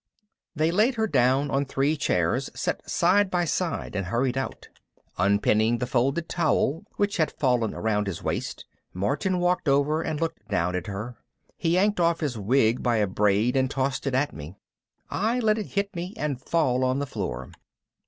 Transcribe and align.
_They 0.55 0.71
laid 0.71 0.95
her 0.95 1.05
down 1.05 1.51
on 1.51 1.63
three 1.63 1.95
chairs 1.95 2.49
set 2.55 2.89
side 2.89 3.29
by 3.29 3.45
side 3.45 3.95
and 3.95 4.07
hurried 4.07 4.35
out. 4.35 4.67
Unpinning 5.19 5.77
the 5.77 5.85
folded 5.85 6.27
towel, 6.27 6.85
which 6.95 7.17
had 7.17 7.31
fallen 7.31 7.75
around 7.75 8.07
his 8.07 8.23
waist, 8.23 8.65
Martin 8.95 9.37
walked 9.37 9.67
over 9.69 10.01
and 10.01 10.19
looked 10.19 10.47
down 10.47 10.75
at 10.75 10.87
her. 10.87 11.17
He 11.55 11.69
yanked 11.73 11.99
off 11.99 12.19
his 12.19 12.35
wig 12.35 12.81
by 12.81 12.95
a 12.97 13.05
braid 13.05 13.55
and 13.55 13.69
tossed 13.69 14.07
it 14.07 14.15
at 14.15 14.33
me. 14.33 14.55
I 15.11 15.37
let 15.39 15.59
it 15.59 15.67
hit 15.67 15.95
me 15.95 16.15
and 16.17 16.41
fall 16.41 16.83
on 16.83 16.97
the 16.97 17.05
floor. 17.05 17.51